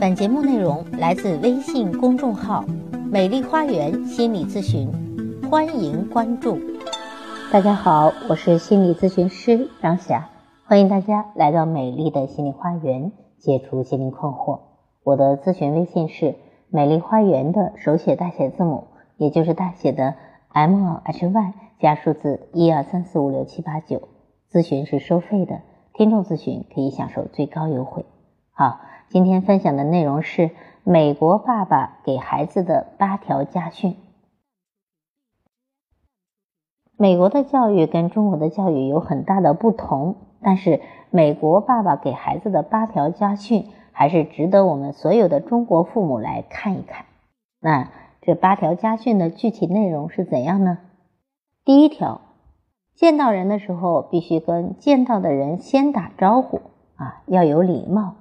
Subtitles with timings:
[0.00, 2.64] 本节目内容来自微信公众号
[3.10, 4.90] “美丽花园心理咨询”，
[5.48, 6.58] 欢迎关注。
[7.52, 10.28] 大家好，我是心理咨询师张霞，
[10.66, 14.60] 欢迎大家来到美丽的心理花园，解除心灵困惑。
[15.04, 16.34] 我的咨询微信是
[16.70, 20.14] “美丽花园”的手写大写字母，也就是大写的
[20.48, 24.08] “M H Y” 加数字一二三四五六七八九。
[24.50, 25.60] 咨询是收费的，
[25.92, 28.04] 听众咨询可以享受最高优惠。
[28.52, 28.80] 好。
[29.08, 30.50] 今天分享的内容是
[30.82, 33.96] 美国爸爸给孩子的八条家训。
[36.96, 40.80] 美国的教育跟中国的教育有很大的不同，但是
[41.10, 47.06] 美国爸爸给孩子的八条家训还是值得我们所有的中国父母来看一看。
[47.60, 50.78] 那这八条家训的具体内容是怎样呢？
[51.64, 52.20] 第一条，
[52.94, 56.60] 见到人的时候必须跟见到的人先打招呼
[56.96, 58.14] 啊，要有礼貌。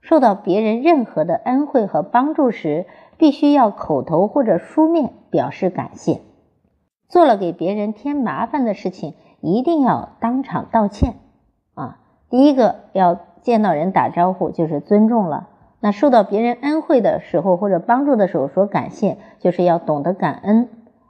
[0.00, 2.86] 受到别人任何的恩惠和帮助时，
[3.18, 6.20] 必须要口头或者书面表示感谢。
[7.08, 11.14] 做了给别人添麻烦的事情，一定要当场道歉。
[11.74, 11.98] 啊，
[12.30, 15.48] 第一个要见到人打招呼就是尊重了。
[15.80, 20.68] 那受到别人恩惠的时候或者帮助的时候说感谢，就是要懂得感恩。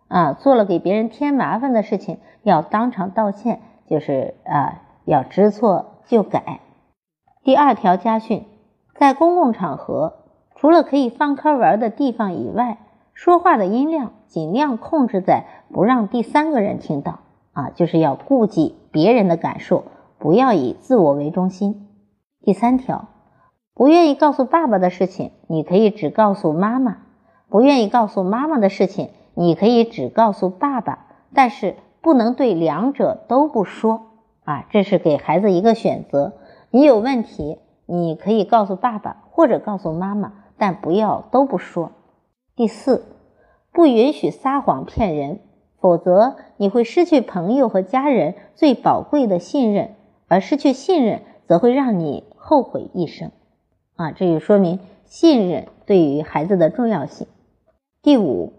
[0.08, 6.60] 啊，做了给别人添麻烦的事情，要当场道歉，就是啊要知错就改。
[7.44, 8.44] 第二条家训。
[9.00, 10.12] 在公共场合，
[10.56, 12.76] 除了可以放开玩的地方以外，
[13.14, 17.20] 说话的音量尽量控制在不让第三个人听到
[17.52, 19.84] 啊，就是要顾及别人的感受，
[20.18, 21.88] 不要以自我为中心。
[22.42, 23.08] 第三条，
[23.72, 26.96] 不愿意告诉爸爸的事情，你可以只告诉妈妈；
[27.48, 34.02] 不愿意告诉妈妈的事情，你可以只告诉爸爸，但是不能对两者都不说
[34.44, 36.34] 啊，这是给孩子一个选择。
[36.70, 37.60] 你有问题。
[37.92, 41.90] 你可以告诉爸爸或者告诉妈妈，但不要都不说。
[42.54, 43.04] 第四，
[43.72, 45.40] 不允许撒谎骗人，
[45.80, 49.96] 否则你会失去朋友和家人最宝贵的信任，
[50.28, 53.32] 而失去信任则会让你后悔一生。
[53.96, 57.26] 啊，这就说明信任对于孩子的重要性。
[58.02, 58.52] 第五，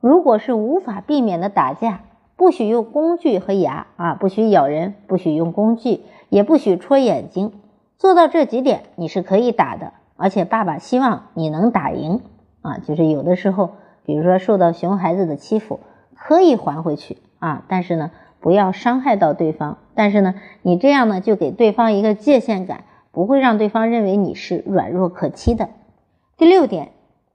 [0.00, 2.00] 如果是无法避免的打架，
[2.34, 6.00] 不许用工具和牙啊，不许咬人，不许用工具，
[6.30, 7.52] 也不许戳眼睛。
[7.98, 12.20] 做到这几点，你是可以打的，而且爸爸希望你能打赢
[12.60, 12.78] 啊！
[12.78, 13.70] 就是有的时候，
[14.04, 15.80] 比如说受到熊孩子的欺负，
[16.14, 19.78] 可以还回去啊，但是呢，不要伤害到对方。
[19.94, 25.70] 但是呢，你这样呢，就给对方一个界限感，不会让对方认为你是软弱可欺的。
[26.36, 26.90] 第六点，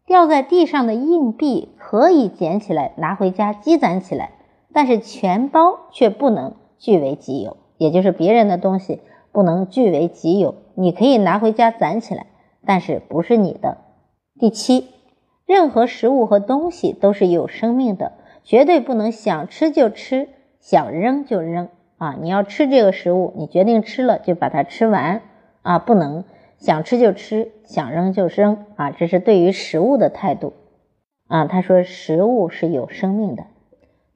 [0.05, 4.29] 掉在地上的硬币可以捡起来拿回家积攒起来，
[4.71, 9.01] 但是钱包却不能据为己有，也就是别人的东西。
[9.31, 12.27] 不能据为己有，你可以拿回家攒起来，
[12.65, 13.77] 但是不是你的。
[14.39, 14.87] 第七，
[15.45, 22.17] 任何食物和东西都是有生命的，绝对不能想吃就吃，想扔就扔啊！
[22.21, 25.21] 你要吃这个食物，你决定吃了就把它吃完
[25.61, 26.23] 啊，不能
[26.57, 28.91] 想吃就吃，想扔就扔啊！
[28.91, 30.53] 这是对于食物的态度
[31.27, 31.45] 啊。
[31.45, 33.45] 他说食物是有生命的。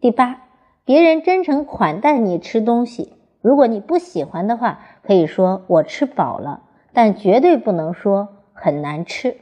[0.02, 0.42] 第八，
[0.84, 3.14] 别人真诚款待你吃东西。
[3.42, 9.38] 如果你不喜欢的话，可以说我吃饱了，但绝对不能说很难吃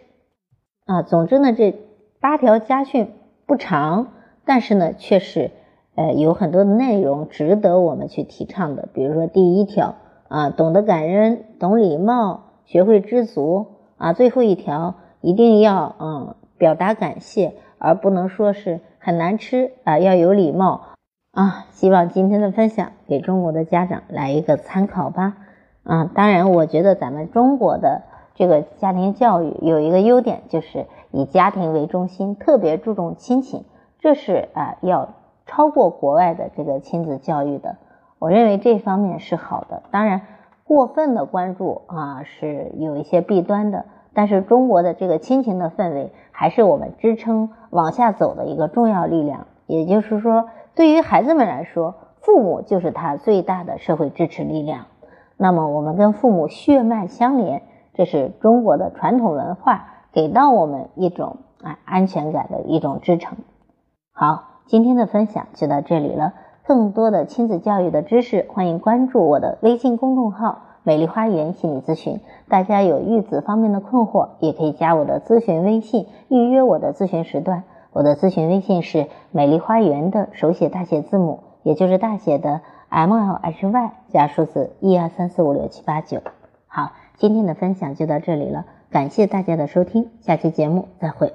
[0.86, 1.02] 啊。
[1.02, 1.74] 总之呢，这
[2.20, 3.12] 八条家训
[3.46, 4.08] 不长，
[4.46, 5.52] 但是呢，却是
[5.96, 8.90] 呃有很多的内容值得我们去提倡的。
[8.94, 9.96] 比如说第一条
[10.28, 14.14] 啊，懂得感恩，懂礼貌，学会知足啊。
[14.14, 20.90] 最后一条一定要嗯表达感谢，而不能说是很难吃啊，要有礼貌。
[21.32, 25.38] 啊，希望今天的分享给中国的家长来一个参考吧。
[25.84, 28.04] 啊，当然，我觉得咱们中国的
[28.36, 33.66] 这个家庭教育有一个优点，就是以家庭为中心，特别注重亲情，
[34.00, 35.10] 这是啊要
[35.46, 37.78] 超过国外的这个亲子教育的。
[38.20, 39.84] 我认为这方面是好的。
[39.92, 40.22] 当然，
[40.64, 49.48] 过分的关注啊是有一些弊端的，但是中国的这个亲情的氛围还是我们支撑往下走的一个重要力量。
[49.68, 50.50] 也就是说。
[50.76, 54.86] 对于孩子们来说，父母就是他最大的社会支持力量。
[55.44, 57.64] 那么，我们跟父母血脉相连，
[57.94, 63.36] 这是中国的传统文化给到我们一种啊安全感的一种支撑。
[64.14, 66.32] 好，今天的分享就到这里了。
[66.66, 72.22] 更多的亲子教育的知识，欢迎关注我的微信公众号“美丽花园心理咨询”。
[72.48, 77.64] 大家有育子方面的困惑，也可以加我的咨询微信，预约我的咨询时段。
[77.92, 82.62] 我的咨询微信是美丽花园的手写大写字母，也就是大写的
[82.94, 86.22] M L H Y 加数字一二三四五六七八九。
[86.68, 91.32] 好，今天的分享就到这里了，感谢大家的收听，下期节目再会。